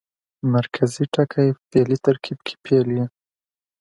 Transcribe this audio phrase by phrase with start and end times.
[0.53, 3.05] مرکزي ټکی په فعلي ترکیب کښي فعل يي.